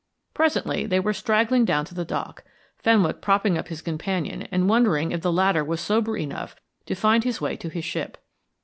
[0.33, 2.43] Presently they were straggling down to the dock,
[2.79, 6.55] Fenwick propping up his companion and wondering if the latter was sober enough
[6.87, 8.17] to find his way to his ship.